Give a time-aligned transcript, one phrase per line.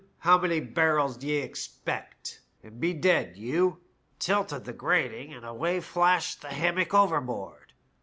[0.17, 3.81] how many burials d'ye expect, and be d d to you!
[3.99, 7.73] * tilted the grating and away flashed the hammock overboard.